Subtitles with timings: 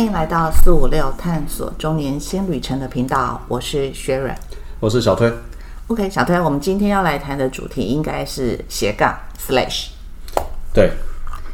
[0.00, 4.34] 欢迎来到四五六探索中年新旅程的频道，我是薛软。
[4.80, 5.30] 我是小推
[5.88, 9.88] ，OK，小推，我们今天要来谈的主题应该是斜杠 slash
[10.72, 10.90] 对，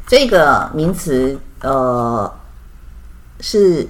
[0.06, 2.32] 这个名词，呃，
[3.40, 3.88] 是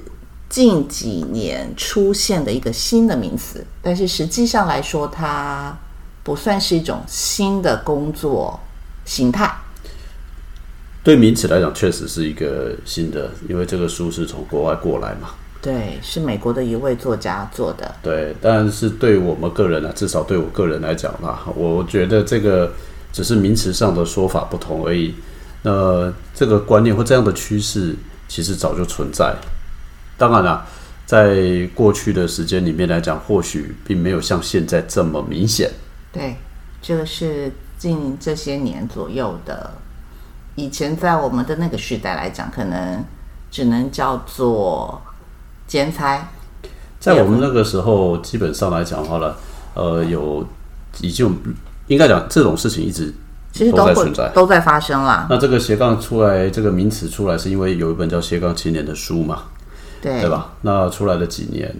[0.49, 5.77] 近几年出现的一个新的名词，但是实际上来说，它
[6.23, 8.59] 不算是一种新的工作
[9.05, 9.55] 形态。
[11.07, 15.29] 对名词来讲，确实是一个新的，因为这个书是从国外过来嘛。
[15.63, 17.95] 对，是美国的一位作家做的。
[18.03, 22.73] 对，但是对我们个人呢、至少对我个人来讲啦，我觉得这个
[23.13, 25.15] 只是名词上的说法不同而已。
[25.63, 27.95] 那这个观念或这样的趋势，
[28.27, 29.33] 其实早就存在。
[30.19, 30.67] 当然啦，
[31.07, 35.71] 在过去的时间里面来讲，或许并没有像现在这么明显。
[36.13, 36.35] 对，
[36.83, 39.71] 这个是近这些年左右的。
[40.57, 43.05] 以前在我们的那个时代来讲，可能
[43.51, 45.01] 只能叫做
[45.67, 46.29] 兼差。
[46.99, 49.35] 在我们那个时候，基本上来讲的话呢，
[49.75, 50.45] 呃，有
[51.01, 51.39] 已经
[51.87, 53.13] 应该讲这种事情一直
[53.53, 55.27] 其实都在存在都在发生啦。
[55.29, 59.43] 那这个斜杠出来，这个名词出来，是因为有一本叫《斜杠青年》的书嘛，
[60.01, 60.53] 对对吧？
[60.63, 61.73] 那出来了几年，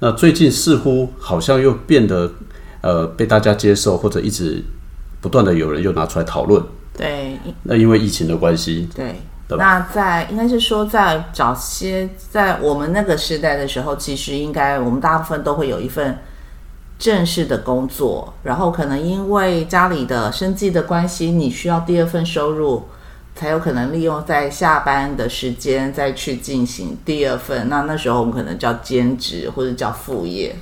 [0.00, 2.32] 那最近似乎好像又变得
[2.80, 4.64] 呃被大家接受，或者一直
[5.20, 6.62] 不断的有人又拿出来讨论。
[6.96, 9.14] 对那因为疫情的关系，对。
[9.48, 16.16] 对那在应该是说，在早些在我们那个时代的时候，其实应该我们大部分都会有一份
[16.98, 22.84] 正式的工作，然后可能因为家里的生计的关系，你需要第二份收入，
[23.34, 27.68] 才有可能利用在下班的时间再去进行第二份。
[27.68, 30.56] 那那时候我们可能叫兼职或者叫副业。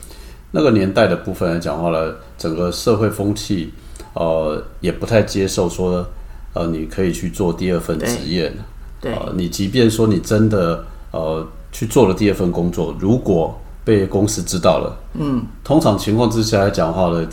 [0.50, 3.72] 那个年代的部分来讲话呢，整个社会风气
[4.14, 6.04] 呃也不太接受说
[6.52, 8.52] 呃你可以去做第二份职业。
[9.00, 17.26] 对呃，你即便说你真的呃去做了第二份工作，如果被公司知道了，嗯，通常情况之下来讲的话呢，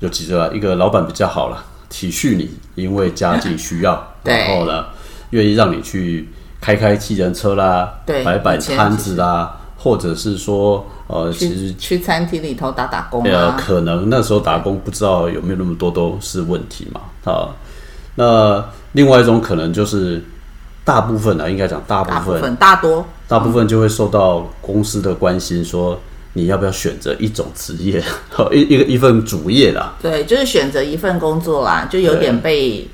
[0.00, 4.84] 有几个啊，一个老板比较好了，体恤你，因为家境需要， 然后呢，
[5.30, 6.28] 愿意让你去
[6.60, 17.48] 开开计程车啦，对摆摆摊子啦，或者是说呃，其实去去餐厅里头打打工呃，啊，可能那时候打工不知道有没有那么多都是问题嘛啊。
[18.16, 20.22] 那另外一种可能就是
[20.84, 25.98] 大部分啊，应该讲大部分，大部分大多大部分就会受到公司的关心，说
[26.34, 28.02] 你要不要选择一种职业，
[28.52, 29.94] 一一个一份主业啦。
[30.02, 32.88] 对，就是选择一份工作啦，就有点被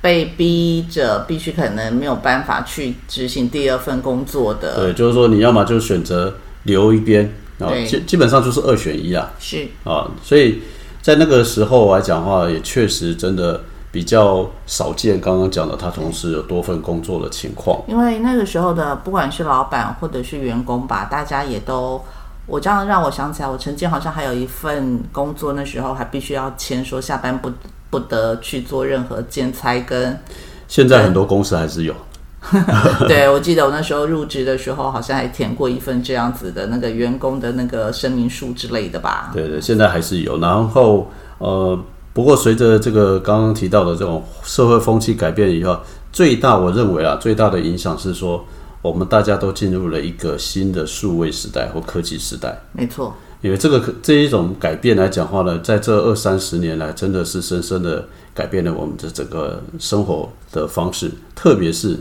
[0.00, 9.32] 被逼着必须可能没有办法去执行第二份工作的，对，就是说你要么就选择留一边，啊，对基基本上就是二选一啊。
[9.40, 10.62] 是啊，所以
[11.02, 15.20] 在那个时候来讲的话，也确实真的比较少见。
[15.20, 17.80] 刚刚讲的，他同时有多份工作的情况。
[17.86, 22.00] 因为那个时候的不管是老板或者是员工吧，大家也都。
[22.46, 27.52] 我这样让我想起来，我曾经好像还有一份工作，那时候还必须要签说下班不
[27.90, 30.18] 不得去做任何兼差跟
[30.66, 31.94] 现在很多公司还是有，
[33.06, 39.30] 对，我记得我那时候入职的时候，好像还填过一份这样子的那个员工的那个声明书之类的吧。
[39.34, 40.38] 对对，现在还是有。
[40.38, 41.06] 然后
[41.36, 41.78] 呃，
[42.18, 45.78] 不过随着这个刚刚提到的这种社会风气改变以后，
[46.10, 48.44] 最大我认为啊，最大的影响是说，
[48.82, 52.60] 我们大家都进入了一个新的数位时代或科技时代。
[52.72, 61.96] 没错，因为这个这一种改变来讲话呢，在这二三十年来，真的是深深的改变了我们的整个生活的方式，特别是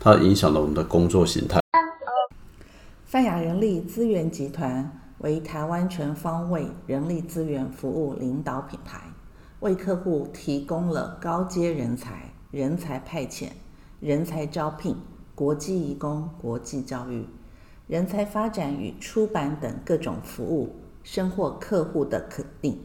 [0.00, 1.60] 它影响了我们的工作形态。
[3.04, 8.98] 泛亚人力资源集团为台湾全方位人力资源服务领导品牌，
[9.60, 13.48] 为客户提供了高阶人才、人才派遣、
[13.98, 14.96] 人才招聘、
[15.34, 17.26] 国际移工、国际教育、
[17.88, 22.78] 人才发展与出版等各种服务，深获客户的肯定。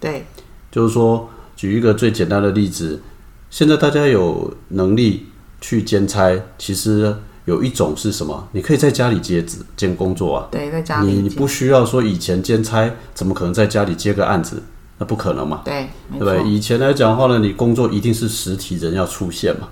[0.00, 0.24] 对，
[0.70, 3.02] 就是说，举一个最简单的例子，
[3.50, 5.26] 现在大家有能力
[5.60, 8.48] 去兼差，其实有一种是什么？
[8.52, 10.48] 你可以在家里接职兼工作啊。
[10.50, 14.62] 对，在家里你你不需要说以前兼差，怎么可能在家里接个案子？
[14.98, 15.62] 那不可能嘛。
[15.64, 16.42] 对，对不对？
[16.44, 19.68] 以前来讲的话呢，你工作一定是实体人要出现嘛，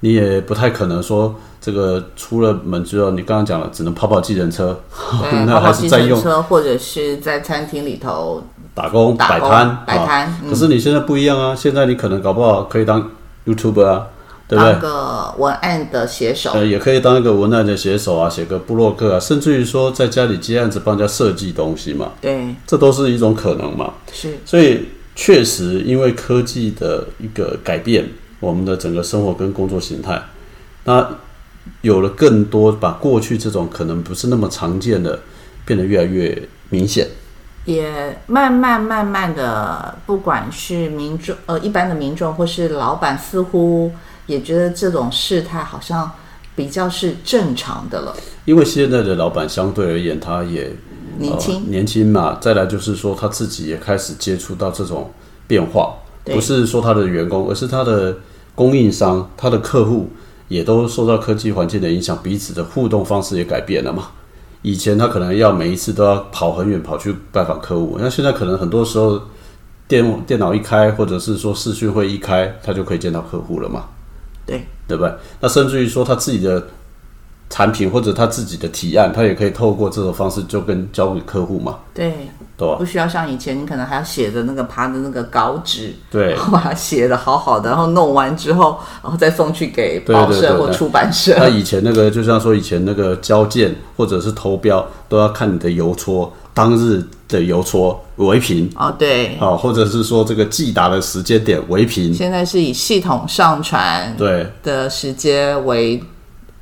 [0.00, 4.80] 你也不太可能说这个出了门之后，你刚刚讲了，只能跑跑计程车，
[5.46, 8.42] 那还是在用程车，或者是在餐厅里头
[8.74, 10.36] 打工摆摊啊摆摊。
[10.42, 13.08] 嗯可是你现在不一样啊，现在你可能搞不好可以当
[13.46, 14.06] YouTuber 啊，
[14.46, 14.80] 对不当对？
[14.80, 23.94] 个文案的写手，呃，也可以当一个文案的写手啊，写个布洛克啊，甚至于说在家里接案子帮人家设计东西嘛，对，这都是一种可能嘛。
[24.12, 28.08] 是所以确实，因为科技的一个改变，
[28.40, 30.22] 我们的整个生活跟工作形态，
[30.84, 31.08] 那
[31.80, 35.20] 有了更多把过去这种可能不是那么常见的，
[35.64, 37.08] 变得越来越明显。
[37.64, 43.90] 也慢慢慢慢的，不管是民众呃一般的民众或是老板，似乎
[44.26, 46.10] 也觉得这种事态好像
[46.56, 48.14] 比较是正常的了。
[48.44, 50.72] 因为现在的老板相对而言，他也
[51.18, 55.10] 年轻、呃年轻嘛，再来就是说他自己也开始接触到这种
[55.46, 55.94] 变化，
[56.24, 58.16] 不是说他的员工，而是他的
[58.54, 60.10] 供应商、他的客户
[60.48, 64.08] 也都受到科技环境的影响，彼此的互动方式也改变了嘛。
[64.62, 69.20] 以前他可能要每一次都要跑很远跑去拜访客户，那现在可能很多时候
[69.86, 73.84] 电电脑一开，或者是说视讯会一开，他就可以见到客户了嘛。
[74.46, 75.16] 对，对吧？
[75.40, 76.68] 那甚至于说他自己的
[77.50, 82.12] 产品或者他自己的提案，他也可以透过这种方式就跟交给客户嘛，对，
[82.56, 82.76] 对吧？
[82.76, 91.36] 不需要像以前，你可能还要写的那个爬的那个稿纸，对把它写的好好的，然后弄完之后，然后再送去给报社或出版社。
[91.38, 106.02] 那以前那个就像说以前那个交件或者是投标，都要看你的邮戳当日的邮戳为凭哦，对，哦，或者是说这个寄达的时间点为凭，现在是以系统上传对的时间为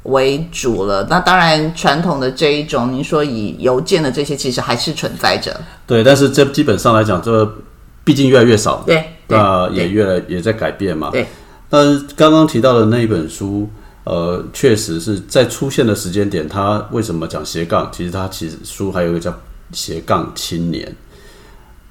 [0.05, 1.07] 为主了。
[1.09, 5.61] 那当然，传统的这一种，您说以邮件的这些，其实还是存在着。
[5.87, 7.45] 对，但是这基本上来讲，这
[8.05, 8.97] 毕竟越来越少，对，
[9.29, 11.11] 对那也越来也在改变嘛。
[11.11, 11.27] 对，
[11.71, 13.69] 但是刚刚提到的那一本书，
[14.05, 17.89] 呃，确实是在出现的时间点，它为什么讲斜杠？
[17.93, 19.33] 其实它其实书还有一个叫
[19.71, 20.93] 斜杠青年，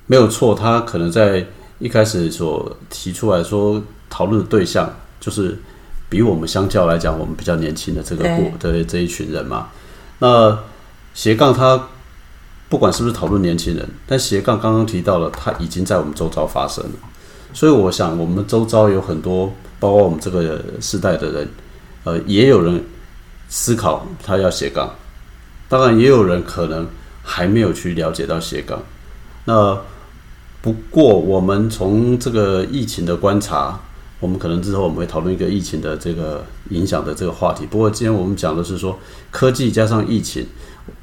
[0.05, 1.45] 没有错，他可能在
[1.79, 5.57] 一开始所提出来说讨论的对象，就是
[6.11, 9.69] 比我们相较来讲，我们比较年轻的这个对过的这一群人嘛。
[10.19, 10.59] 那
[11.13, 11.87] 斜杠它
[12.67, 16.91] 不管是不是讨论年轻人，但斜杠刚刚提到了，它已经在我们周遭发生了。
[17.53, 21.49] 所以我想，我们周遭有很多，包括我们这个世代的人，
[22.03, 22.83] 呃，也有人
[23.47, 24.93] 思考他要斜杠，
[25.69, 26.85] 当然也有人可能
[27.23, 28.83] 还没有去了解到斜杠。
[29.45, 29.81] 那
[30.61, 33.79] 不过，我们从这个疫情的观察，
[34.21, 37.65] 我们可能之后我们会讨论一个疫情的这个影响的这个话题。
[37.65, 38.97] 不过今天我们讲的是说，
[39.31, 40.45] 科技加上疫情，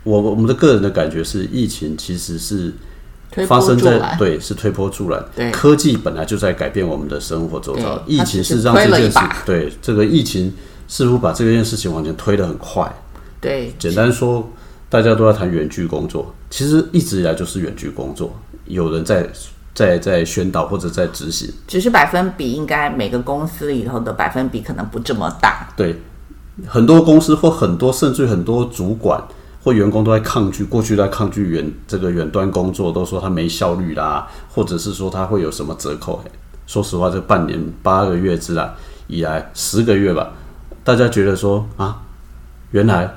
[0.04, 2.72] 我我们的个人的感觉是，疫情其实是
[3.46, 4.16] 发生在。
[4.16, 5.22] 对是推波助澜。
[5.34, 10.54] 对科技本来就在改变我们的生活周遭，疫情是让这件事对这个疫情
[10.86, 12.90] 似乎把这件事情往前推得很快。
[13.40, 14.48] 对，简单说，
[14.88, 18.32] 大家都在谈远距工作，其实一直以来就是远距工作，
[18.66, 19.28] 有人在
[19.78, 21.48] 在在宣导或者在执行。
[21.68, 25.68] 只是百分比应该每个公司里头的百分比可能不这么大。
[25.76, 25.94] 对，
[26.66, 29.22] 很多公司或很多甚至很多主管
[29.62, 36.20] 或员工都在抗拒，过去都在抗拒远这个远端工作，都说它没效率啦，或者是说它会有什么折扣。
[36.66, 38.74] 说实话，这半年八个月之来
[39.06, 40.32] 以来，十个月吧，
[40.82, 42.02] 大家觉得说啊，
[42.72, 43.14] 原来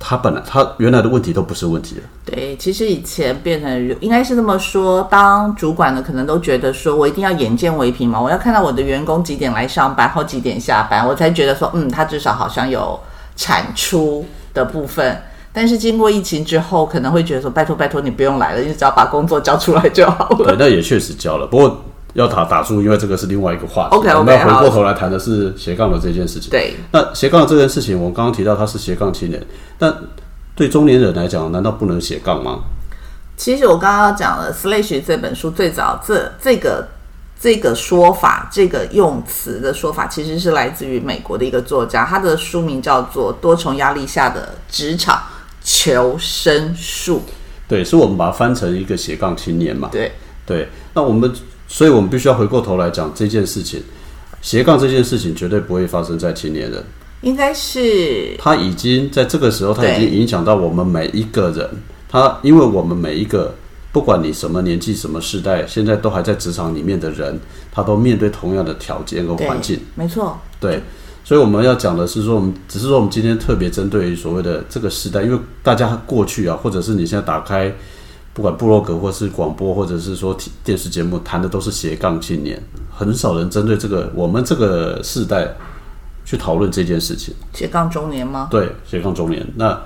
[0.00, 2.02] 他本来他原来的问题都不是问题了。
[2.24, 12.98] 对，其实以前变成应该是这么说，当主管的可能都觉得说我一定要眼见为凭嘛，我要看到我的员工几点来上班，后几点下班，我才觉得说，嗯，他至少好像有
[13.36, 14.24] 产出
[14.54, 15.20] 的部分。
[15.52, 20.36] 但是经过疫情之后，可能会觉得说，拜托拜托，你不用来了，你只要把工作交出来就好了。
[20.44, 21.46] 对，那也确实交了。
[21.46, 21.84] 不过
[22.18, 23.96] 要打打住，因为这个是另外一个话题。
[23.96, 26.50] OK，OK，我们要回好过头来谈的是斜杠的这件事情。
[26.50, 29.40] 对，那斜杠这件事情，我刚刚提到他是斜杠青年，
[29.78, 29.94] 但
[30.54, 32.60] 对中年人来讲，难道不能斜杠吗？
[33.36, 36.88] 其实我刚刚讲了《Slash》这本书最早这这个
[37.40, 45.22] 这个说法，这个用词的说法，其实是来自于美国的一个作家，他的书名叫做《多重压力下的职场
[45.62, 47.18] 求生术》。
[47.68, 49.88] 对，是我们把它翻成一个斜杠青年嘛。
[49.92, 50.10] 对，
[50.44, 51.32] 对，那我们，
[51.68, 53.80] 所以我们必须要回过头来讲这件事情。
[54.40, 56.82] 斜杠这件事情绝对不会发生在青年人，
[57.22, 61.68] 应该是他已经在这个时候，他已经影响到我们每一个人。
[62.08, 63.54] 他因为我们每一个，
[63.92, 67.38] 不管你什么年纪、什么世代，现在都还在职场里面的人，
[67.70, 70.80] 他都面对同样的条件跟环境。，没错，对，
[71.24, 77.74] 所以我们要讲的是说，我们只是说我们今天特别针对于所谓的这个时代，因为大家过去啊，或者是你现在打开
[78.38, 82.56] 不管部落格或是广播，或者是说电视节目，谈的都是斜杠青年，
[82.88, 85.56] 很少人针对这个我们这个世代
[86.24, 87.34] 去讨论这件事情。
[87.52, 88.46] 斜杠中年吗？
[88.48, 89.44] 对，斜杠中年。
[89.56, 89.76] 那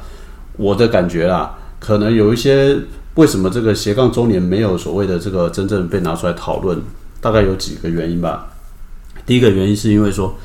[0.58, 2.78] 我的感觉啦，可能有一些
[3.14, 6.78] 为什么这个斜杠中年没有所谓的这个真正被拿出来讨论，
[7.22, 8.52] 大概有几个原因吧。
[9.24, 10.36] 第一个原因是因为说，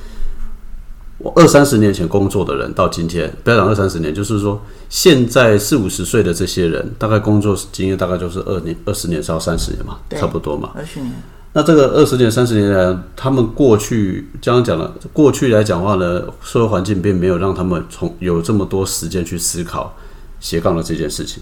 [1.20, 10.72] 我二三十年前工作的人到今天，不要讲二三十年，就是说现在四五十岁的这些人，大概工作经验大概就是二年、二十年到三十年嘛，差不多嘛。
[10.76, 11.12] 二十年，
[11.54, 19.96] 那这个二十年、三十年来，他们过去刚刚讲了，过去来讲话呢，社会环境并没有让他们从有这么多时间去思考
[20.40, 21.42] 斜杠的这件事情。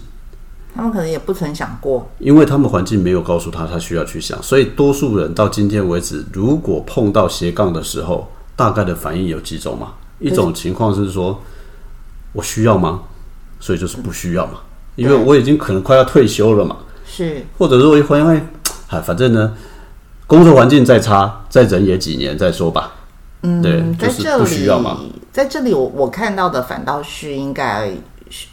[0.74, 9.92] 他们可能也不曾想过，因为他们环境没有告诉他他需要去想，所以多数人到今天为止，如果碰到斜杠的时候，大概的反应有几种嘛？
[10.18, 11.42] 一种情况是说，
[12.32, 13.02] 我需要吗？
[13.60, 14.60] 所以就是不需要嘛，
[14.96, 16.76] 因为我已经可能快要退休了嘛。
[17.06, 18.42] 是，或者说因为，
[18.88, 19.54] 哎，反正呢，
[20.26, 22.92] 工作环境再差，再忍也几年再说吧。
[23.42, 24.98] 嗯，对，在这就是不需要嘛。
[25.00, 27.92] 里，在这里我我看到的反倒是应该，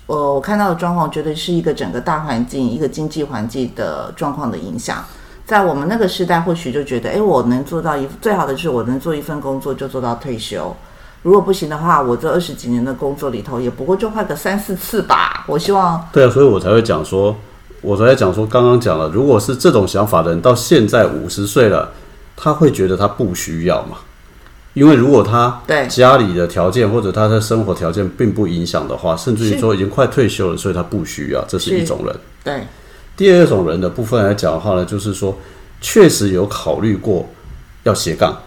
[0.06, 5.04] 我我看到的状况，觉得是一个整个大环境、一个经济环境的状况的影响。
[5.46, 10.76] 在我们那个时代，或许就觉得，哎，我能做到一最好的是我能做一份工作就做到退休。
[11.22, 15.46] 如果不行的话，我这二十几年的工作里头，也不过就换个三四次吧。
[15.48, 17.36] 我希望对啊，所以我才会讲说，
[17.82, 21.92] 我才会讲说，刚刚讲了，如果是这种想法的人，到现在五十岁了，
[22.36, 23.98] 他会觉得他不需要嘛？
[24.74, 32.16] 因为如果他对家里的条件或者他的生活条件并不影响的话，甚至于说已经快退休了，所以他不需要，这是是一种人。
[32.44, 32.68] 对
[33.16, 35.38] 第二种人的部分来讲的话呢，就是说
[35.82, 37.28] 确实有考虑过
[37.84, 38.38] 要斜杠，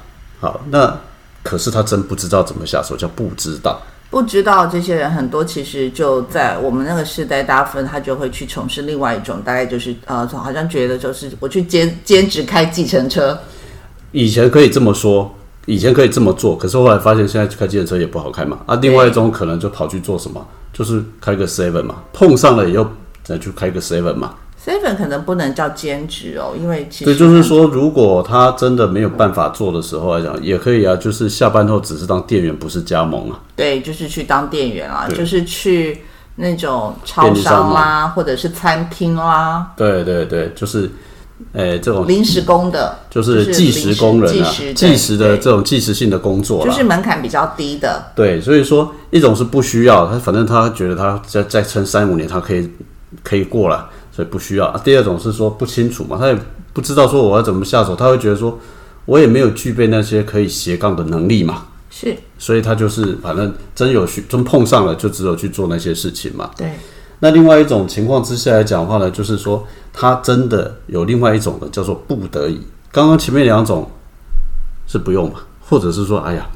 [0.40, 0.98] 好，那
[1.42, 3.80] 可是他真不知道怎么下手，叫不知道。
[4.08, 13.38] 不知道这些人很多，其实就在我们那个时代，大部分他就会去从事另外一种，大概就是呃，好像觉得就是我去兼兼职开计程车，
[14.12, 15.34] 以前可以这么说，
[15.66, 18.58] 以前可以这么做，可是后来发现现在开计程车也不好开嘛。
[18.66, 22.88] 啊，另外一种可能就跑去做什么，就是开个 seven 嘛，碰上了也要
[23.24, 24.34] 再去开个 seven 嘛。
[24.66, 33.38] Seven 可能不能叫兼职哦，因为其实对，就是说，如果他真的没有办法做的时候来讲，也可以啊，就是下班后只是当店员，不是加盟啊。
[33.54, 36.00] 对，就是去当店员啊，就是去
[36.34, 40.90] 那种超商商啦，或者是餐厅啦，对对对，就是，
[41.52, 46.64] 呃，这种临时工的，就是计时工人啊计时，计时的这种计时性的工作。
[46.64, 52.68] 就是门槛比较低的，对，所以说一种是不需要，他反正他觉得他再再撑三五年，他可以
[53.22, 54.64] 可以过了，所以不需要。
[54.64, 56.38] 啊第二种是说不清楚嘛，他也
[56.72, 58.58] 不知道说我要怎么下手，他会觉得说
[59.04, 66.50] 我也没有具备那些可以斜杠的能力嘛，是所以他就是反正真有需真碰上了，就只有去做那些事情嘛。
[66.56, 66.72] 对，
[67.20, 72.58] 那另外一种情况之下来讲的话呢，就是说他真的有另外一种的叫做不得已。
[72.90, 73.90] 刚刚前面两种
[74.86, 76.46] 是不用嘛，或者是说哎呀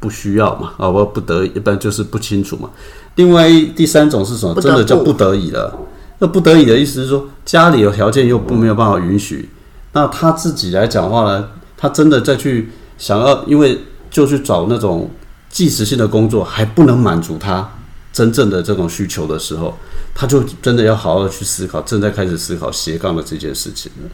[0.00, 2.68] 不需要嘛，啊我不得已，一般就是不清楚嘛。
[3.14, 4.60] 另外一第三种是什么？
[4.60, 5.78] 真的叫不得已了。
[6.20, 9.48] 那不得已的意思是说家里有条件又不没有办法允许，
[9.92, 13.78] 那他自己来讲话呢，他真的再去想要，因为
[14.10, 15.10] 就去找那种
[15.48, 17.66] 即时性的工作，还不能满足他
[18.12, 19.74] 真正的这种需求的时候，
[20.14, 24.10] 他就真的要好好的去思考，正在开始思考斜杠的这件事情了。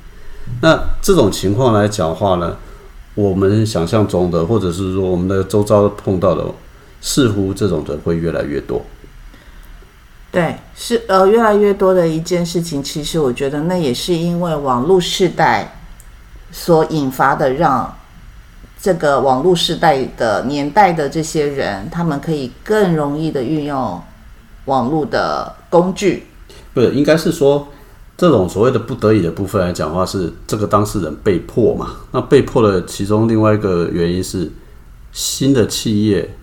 [0.62, 2.56] 那这种情况来讲话呢，
[3.16, 6.44] 我们想象中的，或者是说我们的周遭碰到的，
[7.00, 8.80] 似乎这种人会越来越多。
[10.36, 12.82] 对，是呃越来越多的一件事情。
[12.82, 15.78] 其实我觉得那也是因为网络时代
[16.52, 17.96] 所引发的，让
[18.78, 23.98] 这个网络时代的年代的这些人，他们可以更容易的运用
[24.66, 26.26] 网络的工具。
[26.74, 27.68] 不是，应该是说
[28.14, 31.92] 这种所谓的不得已的部分来讲的话，是这个当事人被迫嘛？
[32.12, 34.52] 那被迫的其中另外一个原因是
[35.12, 36.36] 新的企业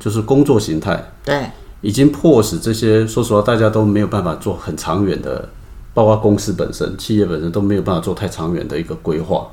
[0.00, 1.50] 就是工作形态对，
[1.84, 5.46] 已经迫使这些说实话大家都没有办法做很长远的，
[5.92, 9.46] 包括公司本身、企业本身都没有办法做太长远的一个规划。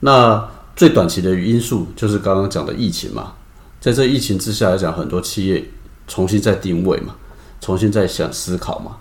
[0.00, 3.32] 那最短期的因素就是刚刚讲的疫情嘛，
[3.80, 5.64] 在这疫情之下来讲，很多企业
[6.08, 7.14] 重新再定位嘛，
[7.60, 8.96] 重新再想思考嘛。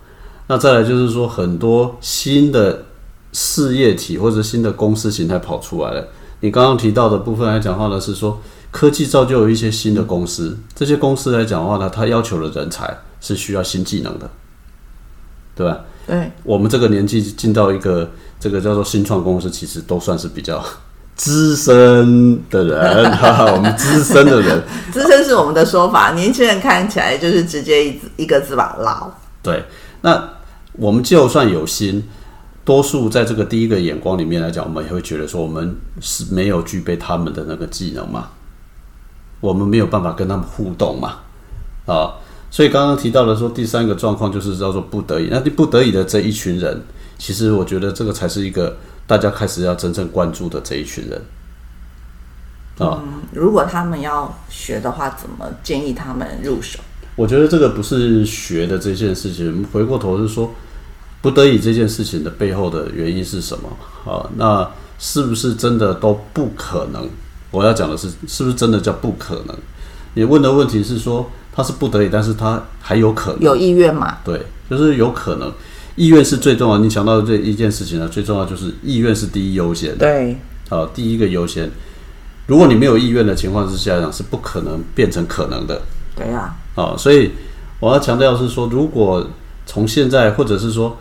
[0.45, 2.85] 那再来就是说，很多新的
[3.33, 6.07] 事业体或者新的公司形态跑出来了。
[6.41, 8.39] 你刚刚提到的部分来讲话呢，是说
[8.75, 14.29] 科技造就有一些新的公司，这些公司来讲的话呢，它要求的人才是需要新技能的，
[15.55, 15.79] 对吧？
[16.05, 20.61] 对，我们这个年纪进到一个这个叫做新创公司，其实都算是比较
[21.15, 29.09] 资深的人，哈哈，我们资深的人，资深是我们的说法，年轻人看起来就是直接一字一个字吧，老。
[29.41, 29.63] 对，
[30.01, 30.21] 那
[30.73, 32.03] 我们就算有心，
[32.65, 38.27] 多数在这个第一个眼光里面来讲，我们也会觉得说，我们是没有具备他们的那个技能嘛，
[39.39, 41.19] 我们没有办法跟他们互动嘛，
[41.85, 42.13] 啊，
[42.49, 46.81] 所以刚刚提到的说第三个状况就是叫做不得已，那不得已的这一群人，
[47.17, 51.21] 其实我觉得这个才是一个大家开始要真正关注的这一群人，
[52.79, 53.03] 啊。
[53.33, 56.79] 如果他们要学的话，怎么建议他们入手？
[57.15, 60.51] 我觉得这个不是学的这件事情，回过头是说，
[61.21, 63.69] 不得已这件事情的背后的原因是什么？
[64.11, 67.09] 啊，那是不是真的都不可能？
[67.55, 69.55] 我要讲的是，是不是真的叫不可能？
[70.15, 74.17] 你问的问题是说，他是不得已，但是他还有可能有意愿嘛？
[74.25, 75.49] 对，就是有可能，
[75.95, 76.77] 意愿是最重要。
[76.79, 79.97] 你想到这一件事情呢，最重要就是意愿是第一优先。
[79.97, 80.37] 对，
[80.69, 81.71] 好，第一个优先。
[82.47, 85.81] 如果你没有意愿的情况之下讲，是不可能变成可能的。
[86.13, 86.53] 对呀。
[86.75, 87.31] 啊，所以
[87.79, 89.25] 我要强调是说，如果
[89.65, 90.97] 从现在，或者是说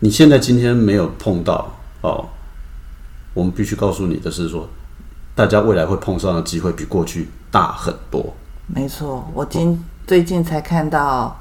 [0.00, 2.26] 你现在今天没有碰到哦，
[3.34, 4.68] 我们必须告诉你的是说，
[5.38, 8.34] 大家未来会碰上的机会比过去大很多。
[8.66, 11.38] 没错，我今最近才看到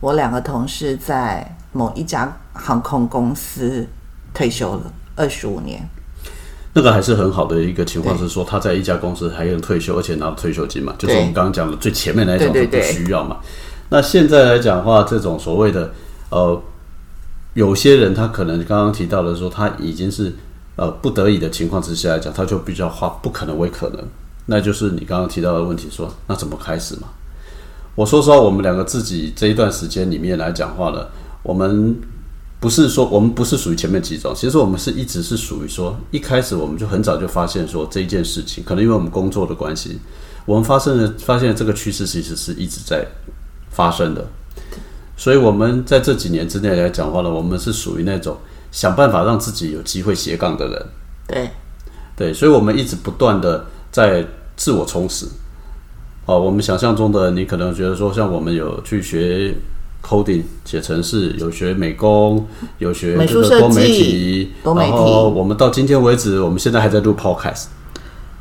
[0.00, 3.86] 我两个同事在某一家航空公司
[4.34, 5.88] 退休了二十五年。
[6.72, 13.36] 那个还是很好的一个情况，是说他在一家公司还能退休，而且拿退休金嘛，就是我们刚刚讲的最前面那一种不需要嘛。
[13.90, 15.94] 那现在来讲的话，这种所谓的
[16.30, 16.60] 呃，
[17.52, 20.34] 有些人他可能刚刚提到的说，他已经是
[20.76, 24.04] 呃不得已的情况之下来讲，他就比较化不可能为可能，
[24.46, 27.08] 那就是你刚刚提到的问题，说那怎么开始嘛？
[27.94, 31.06] 我说实话，我们两个自己这一段时间里面来讲话呢，
[31.42, 31.96] 我们。
[32.60, 39.98] 不是说我们不是属于前面几种，其实我们是一直是属于说，一开始我们就很早就发现说这一件事情，可能因为我们工作的关系，
[40.46, 43.06] 我们发生了发现这个趋势其实是一直在
[43.68, 44.26] 发生的，
[45.14, 48.34] 所以我们在这几年之内来讲话呢，我们是属于那种
[48.74, 50.86] 想办法让自己有机会斜杠的人，
[51.28, 51.50] 对，
[52.16, 54.26] 对，所以我们一直不断的在
[54.56, 55.26] 自我充实。
[56.26, 59.54] 哦，我们想象中的你可能觉得说，像我们有去学。
[60.06, 64.92] coding 写程式，有学美工，有学美术多媒体，多媒体。
[64.92, 67.68] 我们到今天为止，我们现在还在录 podcast。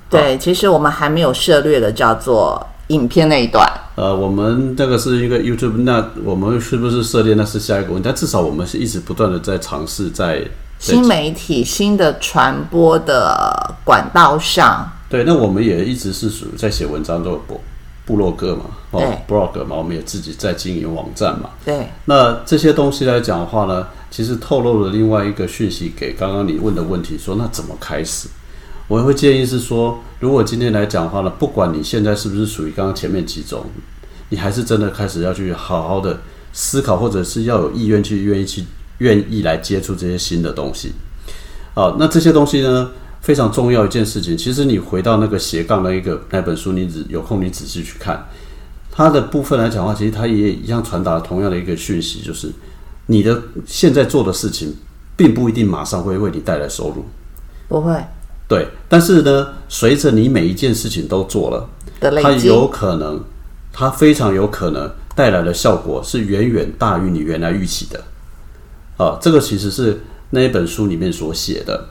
[0.10, 2.62] 对，其实我们还没有涉猎的叫做
[2.94, 3.68] 影片那一段。
[3.96, 8.04] 呃，我们这个是一个 YouTube，那我们是不是涉猎那是下一个问题？
[8.06, 10.42] 但至少我们是一直不断的在尝试在
[10.80, 14.90] 新媒体、新的传播的管道上。
[15.10, 17.60] 对，那我们也一直是属于在写文章做播。
[18.06, 21.52] 部落格嘛，哦，blog 嘛，我们也自己在经营网站嘛。
[21.64, 21.88] 对。
[22.04, 28.28] 那这些东西来讲的话呢，其实透露了另外一个讯息给刚刚你问的问题，说那怎么开始？
[28.88, 33.66] 我会建议是说，如果今天来讲的话呢，不管你现在是不是属于刚刚前面几种，
[34.30, 38.64] 你还是真的开始要去好好的思考，或者是要有意愿去愿意去
[39.00, 40.94] 愿意来接触这些新的东西。
[41.74, 42.92] 好，那这些东西呢？
[43.22, 48.28] 非常重要一件事情，其实你回到那个斜杠的一个那本书，你只有空你仔细去看
[48.92, 52.52] 它的部分来讲的话，其实它也一样传达同样的一个讯息，就是
[53.06, 54.76] 你的现在做的事情，
[55.16, 57.06] 并不一定马上会为你带来收入，
[57.70, 57.94] 不会，
[58.48, 61.68] 对，但是呢，随着你每一件事情都做了，
[62.22, 63.20] 它有可能，
[63.72, 68.04] 它非常有可能带来的效果是远远大于你原来预期的，
[68.98, 71.88] 啊，这个其实是那一本书里面所写的。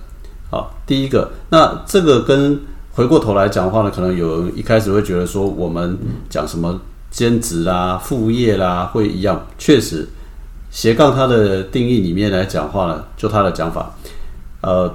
[0.51, 2.61] 啊，第一个，那这个跟
[2.93, 6.79] 回过头来讲的话呢，可能有人一开始会觉得说，我们讲什么
[7.11, 9.47] 兼职啦、副业啦，会一样。
[9.57, 10.07] 确实，
[10.71, 13.95] 斜杠它的定义里面来讲话呢，就它的讲法，
[14.61, 14.95] 呃，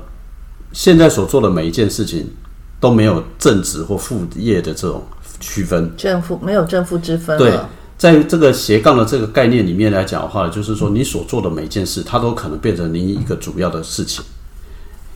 [0.77, 2.29] 现在所做的每一件事情
[2.79, 5.01] 都没有正职或副业的这种
[5.39, 7.35] 区分，正负没有正负之分。
[7.35, 7.59] 对，
[7.97, 14.23] 在这个斜杠的这个概念里面来讲的话，就是说你所做的每一件事，它都可能变成你一个主要的事情。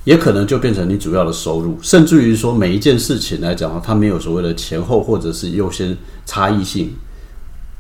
[0.04, 5.96] 也可能就变成你主要的收入，甚至于说每一件事情来讲的话，它没有所谓的前后或者是优先
[6.26, 6.92] 差异性，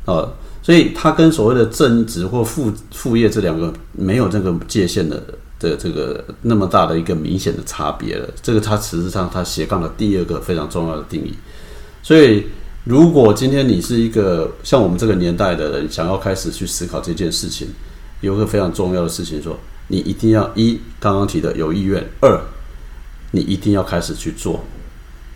[0.05, 5.19] 呃，所以它跟所谓的正职或副副业这两个没有这个界限的
[5.61, 8.27] 的这个那么大的一个明显的差别了。
[8.41, 11.33] 这个它实质上它斜杠的第二个非常重要的定义。
[12.03, 12.47] 所以
[12.83, 17.67] 如果今天你是一个像我们这个年代的人，想要开始去思考这件事情，
[18.19, 19.57] 有个非常重要的事情说。
[19.87, 22.39] 你一定要一刚刚提的有意愿，二
[23.31, 24.63] 你一定要开始去做，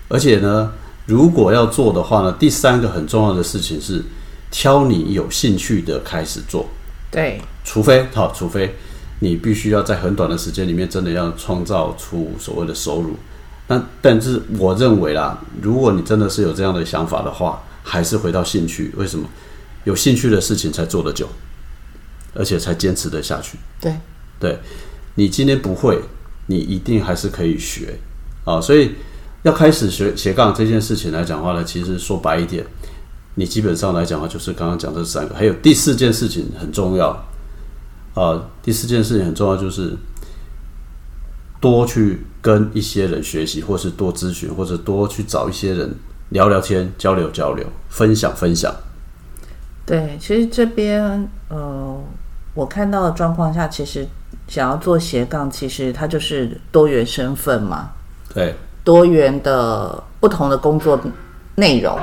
[0.08, 0.72] 而且呢，
[1.06, 4.02] 如果要做的话呢，第三个很重要的事情是
[4.50, 6.70] 挑你有兴趣的开始做。
[7.12, 8.74] 对，除非好，除非
[9.20, 13.16] 你必须要在很短的时间里面真的要创造出所谓的收入。
[13.68, 18.94] 那但是我认为啦，如果你真的是有这样的想法的话，还是回到兴趣。
[18.96, 19.28] 为什么？
[19.86, 21.28] 有兴趣的事情才做得久，
[22.34, 23.58] 而且才坚持得下去。
[23.80, 23.96] 对。
[24.38, 24.60] 对，
[25.16, 26.00] 你今天不会，
[26.48, 27.98] 你一定还是可以学
[28.44, 28.60] 啊。
[28.60, 28.96] 所以
[29.44, 32.66] 要开始学斜杠这件事情来讲话呢，其实说白一点，
[33.36, 37.18] 你基本上来讲的话，就是刚刚讲这三个，还有第四件事情很重要
[38.16, 38.42] 啊。
[38.64, 39.96] 第四件事情很重要，就是
[41.62, 45.94] 多去跟一些人学习，或是多咨询，或者多去找一些人
[46.30, 48.74] 聊聊天、交流交流、分享分享。
[49.86, 52.02] 对，其实这边呃。
[52.56, 54.08] 我看到的状况下，其实
[54.48, 57.90] 想要做斜杠，其实它就是多元身份嘛，
[58.34, 60.98] 对，多元的不同的工作
[61.56, 62.00] 内容。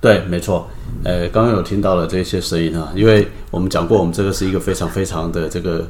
[0.00, 0.68] 对，没错。
[1.04, 5.86] 呃，刚刚有听到了这些声音啊，因为我们讲过，我们这个是一个非常非常的这个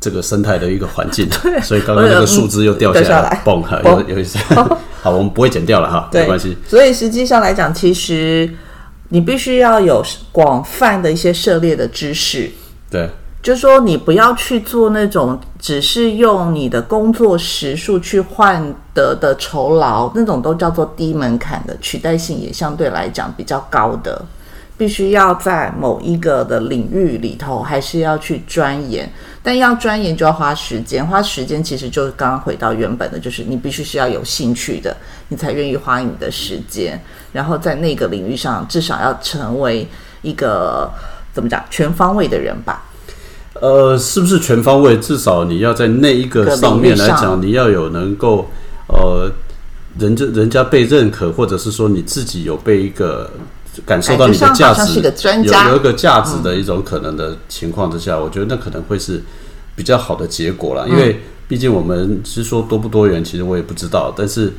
[0.00, 1.28] 这个生态的一个环境，
[1.62, 3.42] 所以刚刚那个树枝又掉下来，掉下来。
[3.44, 4.38] 嘣，哈，嘣有有一些，
[5.02, 6.56] 好，我们不会剪掉了哈，没关系。
[6.66, 8.48] 所以实际上来讲，其实
[9.08, 12.50] 你必须要有广泛的一些涉猎的知识，
[12.90, 13.08] 对，
[13.46, 18.60] 就是说你不要去做那种只是用你的工作时数去换
[18.92, 24.20] 得的酬劳，那种都叫做低门槛的，取代性也相对来讲比较高的。
[24.76, 29.08] 必须要在某一个的领域里头，还是要去钻研，
[29.44, 34.96] 但要钻研就要花时间，花时间其实就是刚刚回到原本的，就是你必须是要有兴趣的，
[35.28, 39.86] 你才愿意花你的时间，然后在那个领域上至少要成为
[40.22, 40.90] 一个
[41.32, 42.82] 怎么讲全方位的人吧。
[43.60, 44.96] 呃，是不是全方位？
[44.98, 48.48] 至少你要在那一个上面来讲，你要有能够
[48.88, 49.30] 呃，
[49.98, 53.30] 人家人家被认可，或者是说你自己有被一个。
[53.84, 55.02] 感受到你的价值，
[55.44, 59.22] 有有一个价值的一种可能的情况之下，我觉得那可能会是
[59.74, 60.88] 比较好的结果了。
[60.88, 64.10] 因为毕竟我们是说多不多元，其实我也不知道。
[64.16, 64.50] 但是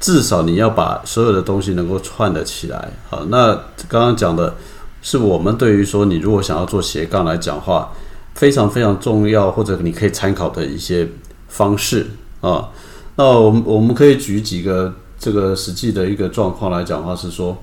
[0.00, 2.90] 至少你要把所有的东西能够串得起来。
[3.10, 3.52] 好，那
[3.86, 4.54] 刚刚讲的
[5.02, 7.92] 是我们对于说你如果想要做斜杠来讲话，
[8.34, 11.08] 非常非常重要，或者你可以参考的一些
[11.48, 12.06] 方式
[12.40, 12.70] 啊。
[13.16, 17.56] 那我们我们可以举几个这个实际的一个状况来讲话，是说。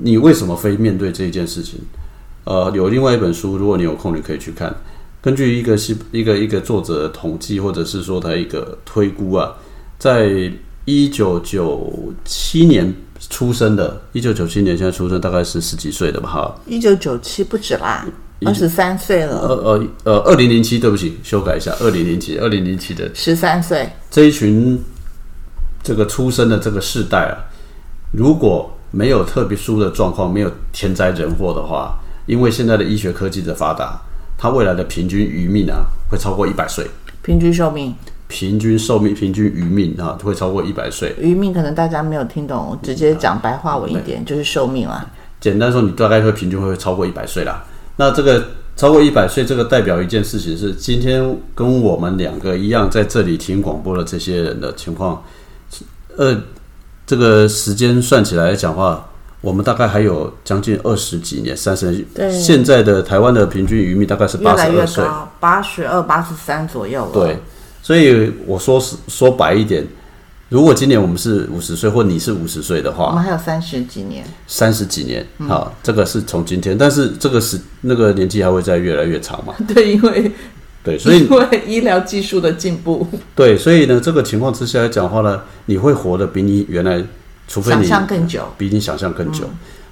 [0.00, 1.80] 你为什么非面对这一件事情？
[2.44, 4.72] 呃，有另外一本书，如果你有空，你可以去看。
[5.20, 9.52] 根据一个西一个一个作者统计，或者是说他一个推估啊，
[9.98, 10.52] 在
[10.84, 11.92] 一九九
[12.24, 12.94] 七年
[13.28, 16.30] 出生的，一九九七年现在出生大概是十几岁的吧？
[16.30, 18.06] 哈，一九九七不止啦，
[18.46, 19.38] 二十三岁了。
[19.40, 23.88] 呃呃呃，二零零七，对不起，修改一下，二零零七，二零零七的十三岁。
[24.10, 24.80] 这一群
[25.82, 27.34] 这个出生的这个世代啊，
[28.12, 34.00] 如果没有特别殊的状况，没有天灾人祸的话，因为现在的医学科技的发达，
[34.38, 36.86] 它未来的平均余命啊会超过一百岁。
[37.22, 37.94] 平均寿命？
[38.28, 41.14] 平均寿命，平均余命啊会超过一百岁。
[41.18, 45.06] 余命可能大家没有听懂，直接讲白话文一点，就是寿命啦。
[45.40, 47.64] 简单说，你大概会平均会超过一百岁啦。
[47.98, 48.42] 那这个
[48.74, 55.22] 超过一百岁，这个代表一件事情是，今天跟我们两个一样在这里听广播的这些人的情况，
[56.16, 56.40] 呃。
[57.08, 59.08] 这个时间算起来讲话，
[59.40, 62.04] 我们大概还有将近二十几年，三十。
[62.14, 62.30] 对。
[62.30, 65.02] 现在的台湾的平均余命大概是八十二岁，
[65.40, 67.10] 八十二、八十三左右了。
[67.14, 67.38] 对。
[67.82, 69.82] 所以我说是说白一点，
[70.48, 74.24] 如果今年我们是五十岁，或你是五十岁的话，我们还有三十几年。
[74.46, 79.54] 三十几年，好，这个是从今天，但是这个是那个年纪还会再越来越长嘛？
[79.68, 80.32] 对，因为。
[80.84, 87.04] 对，所以因为医疗技术的进步，对，所以呢，这个情况之下来讲话呢，你会活得比你原来，
[87.46, 89.44] 除非你想象更久，比你想象更久，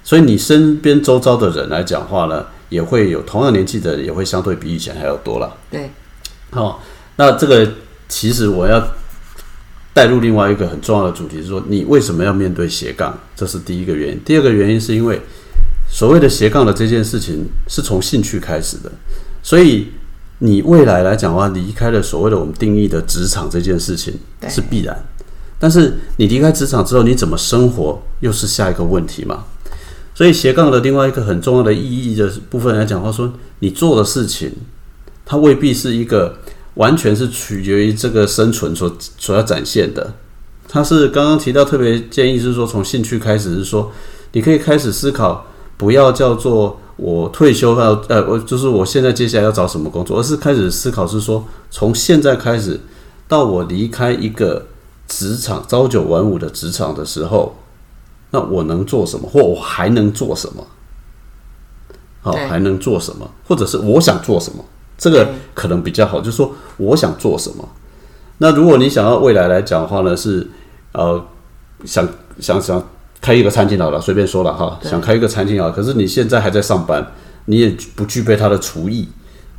[0.03, 5.55] 所以你身边周遭的人来讲话呢，也会有同样年纪的，也会相对比以前还要多了。
[5.69, 5.91] 对，
[6.49, 6.81] 好，
[7.17, 7.69] 那这个
[8.07, 8.81] 其实我要
[9.97, 13.17] 带入另外一个很重要的主题，是说你为什么要面对斜杠？
[13.35, 14.19] 这是第一个原因。
[14.23, 15.19] 第二个原因是因为
[15.89, 18.91] 所谓的斜杠的这件事情是从兴趣开始的，
[19.41, 19.87] 所以。
[20.39, 24.13] 你未来来讲的话，离开了所谓的我们定义的职场这件事情
[24.47, 24.95] 是必然，
[25.57, 29.45] 但是你离开职场之后，你怎么生活又是下一个问题嘛？
[30.13, 34.51] 所以斜杠的另外一个很重要的意义的部分来讲话，说你做的事情，
[35.25, 36.37] 它未必是一个
[36.77, 40.13] 完全是取决于这个生存所所要展现的。
[40.67, 43.91] 他是刚刚提到特别建议是说，从兴趣开始是说，
[44.31, 45.45] 你可以开始思考，
[45.77, 46.79] 不要叫做。
[46.97, 52.79] 我退休要呃，我就是我现在接下来要找什么工作，而是开始思考是说，从现在开始
[53.27, 54.65] 到我离开一个
[55.07, 57.55] 职场朝九晚五的职场的时候，
[58.31, 60.65] 那我能做什么，或我还能做什么？
[62.23, 63.29] 好，还能做什么？
[63.47, 64.65] 或者是我想做什么？
[64.97, 67.67] 这个可能比较好，就是说我想做什么。
[68.39, 70.47] 那如果你想要未来来讲的话呢，是
[70.91, 71.25] 呃，
[71.85, 72.07] 想
[72.39, 72.83] 想想。
[73.19, 77.05] 开一个餐厅好了，随便说了哈，想开一个餐厅啊，可是你现在还在上班，
[77.45, 79.07] 你也不具备他的厨艺，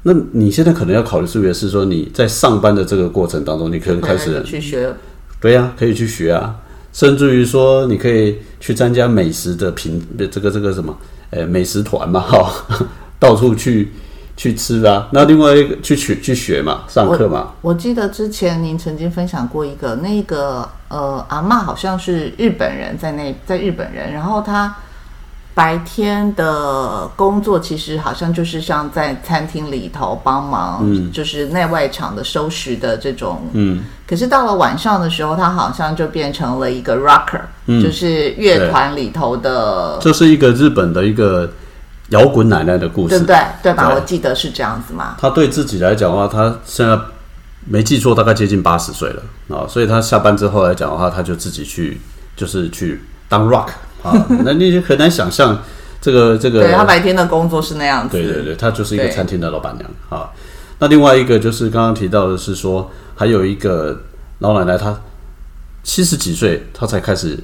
[0.05, 4.95] 那你现在可能要考虑是不是说你在上班的这个过程当中，你可能开始去学，
[5.41, 6.55] 对呀，可以去学啊，
[6.93, 10.97] 甚至于说你可以去参加美食的品，这个这个什么，
[11.31, 12.49] 呃，美食团嘛，哈，
[13.19, 13.91] 到处去。
[14.39, 17.49] 去吃啊，那另外一个去学去学嘛，上课嘛。
[17.61, 24.73] 我记得之前您曾经分享过一个，那个呃阿妈好像是日本人，在那在日本人，然后他
[25.55, 33.43] 白天的工作其实好像就是像在餐厅里头帮忙，嗯就是内外场的收拾的这种。
[33.55, 41.51] 嗯，可是到了晚上的时候，他好像就变成了一个 rocker，、嗯就是乐团里头的，这是一个日本的一个
[42.11, 43.11] 摇滚奶奶的故事。
[43.11, 43.37] 对不对？
[43.63, 43.87] 对吧？
[43.87, 45.17] 对我记得是这样子嘛。
[45.19, 46.99] 他对自己来讲的话，他现在
[47.67, 52.01] 没记错，大概接近八十岁了啊，所以他下班之后来讲的话，他就自己去，
[52.37, 53.69] 就是去当 rock
[54.03, 55.61] 啊， 那你就很难想象
[56.01, 56.63] 这个这个。
[56.63, 58.17] 对他白天的工作是那样子。
[58.17, 60.31] 对对对，他就是一个餐厅的老板娘啊。
[60.79, 64.01] 那另外一个就是刚刚提到的是说，还有一个
[64.39, 64.97] 老奶奶，她
[65.83, 67.37] 七十几岁，她才开始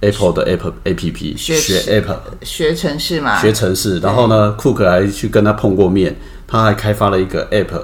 [0.00, 7.80] Apple 的 Apple A P P 学学 Apple 学城市嘛，学城市，然后呢，库克还去跟他碰过面，他还开发了一个 App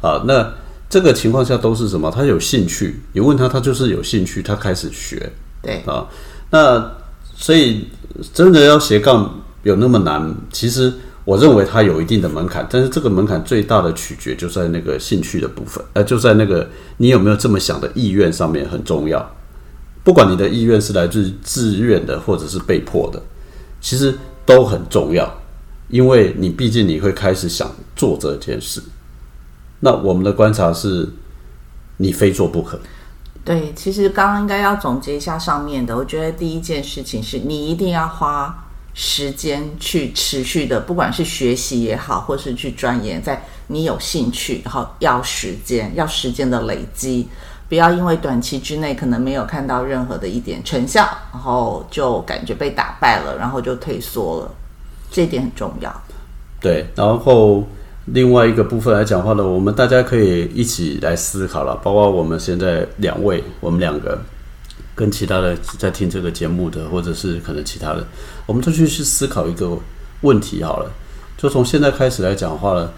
[0.00, 0.24] 啊。
[0.26, 0.54] 那
[0.88, 2.10] 这个情况下都是什么？
[2.10, 5.30] 他有兴趣，你问他，他就是有兴趣，他开始学
[5.62, 6.06] 对啊。
[6.50, 6.92] 那
[7.36, 7.88] 所以
[8.32, 10.34] 真的要斜杠有那么难？
[10.50, 10.92] 其实
[11.24, 19.30] 我认为它有一定的门槛，但是这个门槛最大的取决就在那个兴趣的部分，呃，就在那个你有没有这么想的意愿上面很重要。
[20.10, 23.22] 不管你的意愿是来自自愿的或者是被迫的，
[23.80, 24.12] 其实
[24.44, 25.32] 都很重要，
[25.88, 28.82] 因为你毕竟你会开始想做这件事。
[29.78, 31.08] 那我们的观察是，
[31.98, 32.80] 你非做不可。
[33.44, 35.96] 对，其实刚刚应该要总结一下上面的。
[35.96, 47.28] 我觉得第一件事情是你一定要花时间去持续的，不管是学习也好，或是去钻研，在你有兴趣，然后要时间，要时间的累积，
[47.70, 54.52] 不要因为短期之内可能没有看到任何的一点成效，然后就感觉被打败了，然后就退缩了。
[55.08, 56.02] 这一点很重要。
[56.60, 57.64] 对，然后
[58.06, 64.20] 另外一个部分来讲话呢，我们大家可以一起来思考了，包括我们现在两位，我们两个
[64.96, 68.04] 跟其他的在听这个节目的，或者是可能其他的，
[68.46, 69.78] 我们都去去思考一个
[70.22, 70.90] 问题好了，
[71.38, 72.92] 就从现在开始来讲话了，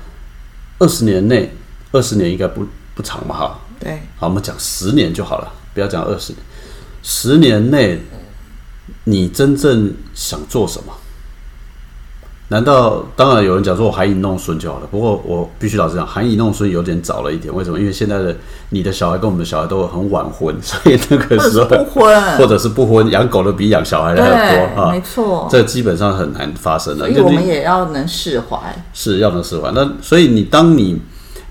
[0.79, 1.53] 二十年内，
[1.93, 6.39] 二十年应该不不长嘛哈，对，好，我们讲十年就好了，不要讲二十年。
[7.03, 8.01] 十年内，
[9.05, 10.93] 你真正想做什么？
[12.49, 14.87] 难道当然有人讲说我含饴弄孙就好了？
[14.91, 17.53] 不过我必须老实讲，含饴弄孙有点早了一点。
[17.53, 17.81] 为什么？
[17.81, 18.37] 因为现在的
[18.69, 25.01] 你的小孩跟我们的小孩都很晚婚，所以那个时候不婚， 或者是不婚，养狗的比养小孩的还要，多啊没。
[25.01, 25.49] 错。
[25.51, 27.11] 这基本上很难发生的。
[27.11, 28.59] 所以我们也要能释怀。
[28.93, 29.73] 是要能释怀。
[29.73, 31.01] 那所以你当你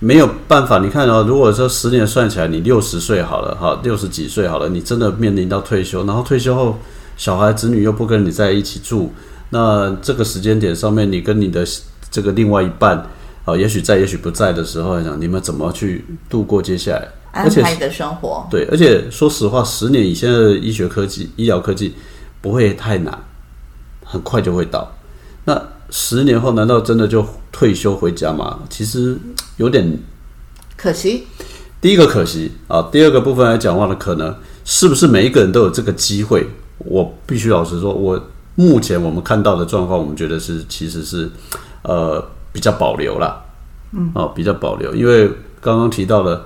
[0.01, 6.77] 没有办法，你看哦，如果说十年算起来，你六十岁好了，哈，六十几岁好了，你真的面临到退休，然后退休后
[7.15, 9.13] 小孩子女又不跟你在一起住，
[9.51, 11.65] 那这个时间点上面，你跟你的
[12.09, 13.07] 这个另外一半。
[13.43, 17.07] 啊，也许在，也许不在的时候来讲，你们怎么去度过接下来？
[17.31, 21.95] 安排你的生活，对，而且说实话，十年以现在的医学科技、医疗科技
[22.39, 23.19] 不会太难，
[24.05, 24.95] 很快就会到。
[25.45, 25.59] 那
[25.91, 28.61] 十年后，难道真的就退休回家吗？
[28.69, 29.15] 其实
[29.57, 29.99] 有点
[30.75, 31.27] 可惜。
[31.79, 36.47] 第一个可惜啊，第二个部分来讲话呢，可能是不是每一个人都有这个机会？
[36.77, 38.19] 我必须老实说，我
[38.55, 41.29] 目前我们看到的状况，我们觉得是其实是
[41.83, 42.23] 呃
[42.53, 43.43] 比较保留啦，
[43.91, 45.27] 嗯，哦比较保留，因为
[45.59, 46.45] 刚刚提到了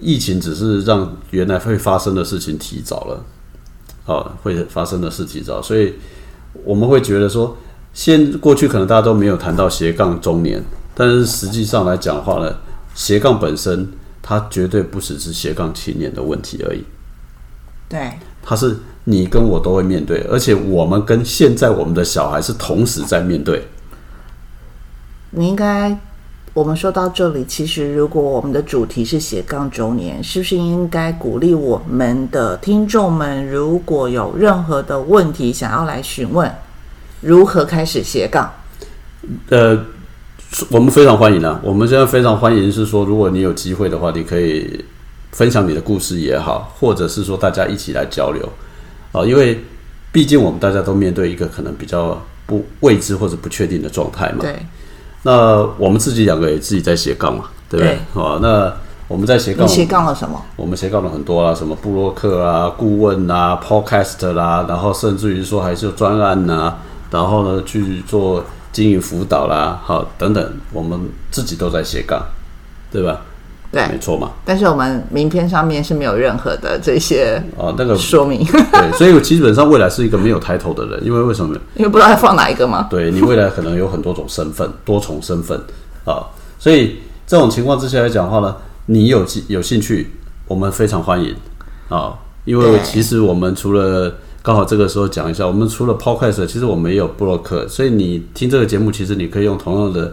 [0.00, 3.24] 疫情，只是让原来会发生的事情提早了，
[4.06, 5.94] 哦会发生的事提早，所以
[6.64, 7.56] 我们会觉得说，
[7.92, 10.62] 现过去可能大家都没有谈到斜杠中年，
[10.94, 12.56] 但是实际上来讲的话呢，
[12.94, 13.88] 斜杠本身
[14.22, 16.84] 它绝对不只是斜杠青年的问题而已，
[17.88, 23.66] 对，它是你跟我都会面对，而且我们跟现在我们的小孩是同时在面对。
[25.30, 25.98] 你应该，
[26.54, 36.50] 我们说到这里，其实如果我们的主题是斜杠中年，是不是应该鼓励我们的听众们，如果有任何的问题想要来询问，
[37.22, 38.52] 如何开始斜杠？
[39.48, 39.78] 呃，
[40.68, 41.58] 我们非常欢迎啊！
[41.62, 44.84] 我们现在非常欢迎是说，如果你有机会的话，你可以
[45.30, 48.46] 分享你的故事也好，或者是说大家一起来交流
[49.12, 49.62] 啊、因为
[50.10, 54.38] 毕竟我们大家都面对一个可能比较不未知或者不确定的状态嘛。
[54.40, 54.56] 对，
[55.22, 57.98] 那我们自己两个也自己在斜杠嘛，对不对？
[58.12, 58.72] 好，那
[59.06, 60.42] 我们在斜杠，斜杠了什么？
[60.56, 66.74] 我们斜杠了很多啊，什么布洛克啊、顾问啊、podcast 啦，然后甚至于说还是有专案呐、
[67.12, 70.98] 然后呢去做经营辅导啦，好等等，我们
[71.30, 72.20] 自己都在斜杠，
[72.90, 73.20] 对吧？
[73.70, 74.30] 对没，错嘛。
[74.44, 81.54] 但是我们名片上面是没有任何的这些哦，那个说明，对，所以我基本上未来是一个没有抬头的人，因为为什么？
[81.74, 82.86] 因为不知道要放哪一个嘛。
[82.90, 85.58] 对你未来可能有很多种身份，多重身份
[86.04, 86.26] 啊，
[86.58, 90.10] 所以这种情况之下来讲的话呢，你有兴有兴趣，
[90.46, 91.34] 我们非常欢迎
[91.88, 100.12] 啊，因为其实我们除了刚好这个时候讲一下，我们除了 Podcast，其实我们也有布洛克，所以你听这个节目，其实你可以用同样的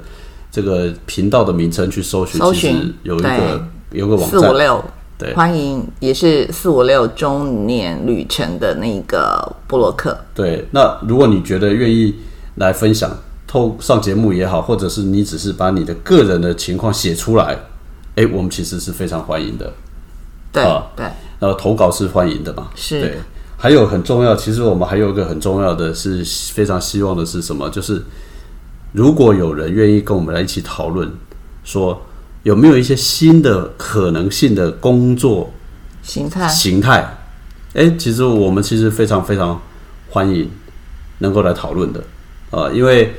[0.52, 4.86] 这个频道的名称去搜寻，搜寻有一个有个网站，四五六，
[5.18, 10.63] 对欢迎也是四五六周年旅程的那个布洛克，对。
[10.70, 12.13] 那如果你觉得愿意
[12.58, 13.12] 来分享，
[13.48, 17.58] 透上节目也好，或者是你只是把你的个人的情况写出来，
[18.15, 19.74] 哎，我们其实是非常欢迎的。
[20.52, 21.06] 对、啊对，
[21.39, 22.68] 然后投稿是欢迎的嘛？
[22.76, 23.18] 是对。
[23.62, 27.69] 还有很重要，其实我们还有一个很重要的是非常希望的是什么？
[27.69, 28.02] 就是
[28.93, 31.12] 如果有人愿意跟我们来一起讨论，
[31.65, 32.02] 说
[32.43, 35.52] 有没有一些新的可能性的工作
[36.02, 37.17] 形态形态？
[37.74, 39.62] 哎，其实我们其实非常非常
[40.10, 40.50] 欢迎
[41.17, 42.02] 能够来讨论的，
[42.52, 43.13] 呃，因为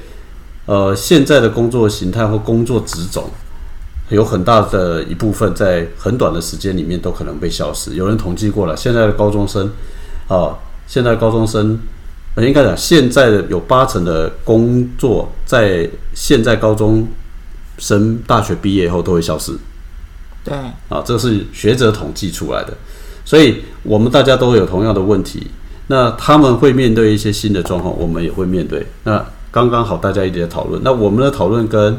[0.64, 3.28] 呃现在的工作形态或工作职种
[4.08, 7.94] 有很大的一部分在很短的时间里面都可能被消失。
[7.94, 9.70] 有人统计过了，现在的高中生
[10.30, 11.76] 啊、现在高中生，
[12.36, 17.08] 呃应该讲现在的有八成的工作在现在高中
[17.78, 19.52] 生大学毕业后都会消失。
[20.44, 20.54] 对
[20.88, 22.72] 啊，这是学者统计出来的，
[23.24, 25.48] 所以我们大家都有同样的问题。
[25.88, 28.86] 那他们会面对一些新的状况，我们也会面对。
[29.02, 30.80] 那刚刚好，大家一直在讨论。
[30.84, 31.98] 那我们的讨论跟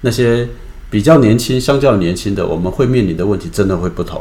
[0.00, 0.48] 那些
[0.90, 4.20] 比较年轻、相较年轻的，我们会面临的问题真的会不同。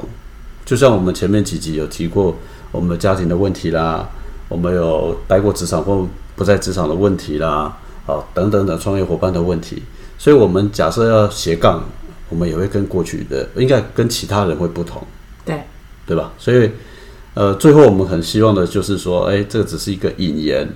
[0.64, 2.38] 就像我们前面几集有提过
[2.71, 4.08] 我们家庭的问题啦，
[4.47, 9.84] 我们有待过职场或不在职场的问题啦，啊等等的创业伙伴的问题。
[10.17, 11.82] 所以，我们假设要斜杠，
[12.27, 15.01] 我们也会跟过去的应该跟其他人会不同，
[15.45, 15.63] 对
[16.05, 16.34] 对吧？
[16.38, 16.69] 所以，
[17.36, 20.67] 呃，最后我们很希望的就是说，哎，这只是一个引言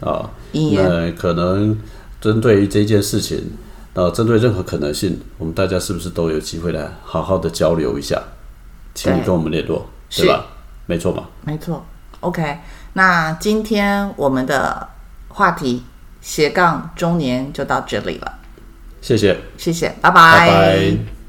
[0.00, 1.78] 啊，引言那可能
[2.20, 3.42] 针对于这件事情，
[3.94, 8.22] 呃，针对任何可能性，我们大家是不是都有机会来好好的交流一下？
[8.94, 10.44] 请你跟我们联络，是对吧？
[10.90, 11.28] 没错吧？
[11.44, 11.86] 没错。
[12.18, 12.58] OK，
[12.94, 14.88] 那今天我们的
[15.28, 15.84] 话题
[16.20, 18.38] 斜杠中年就到这里了，
[19.00, 21.19] 谢谢，谢谢，拜拜拜